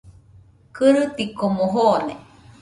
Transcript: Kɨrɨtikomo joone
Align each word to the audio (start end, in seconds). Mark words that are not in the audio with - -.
Kɨrɨtikomo 0.75 1.65
joone 1.73 2.13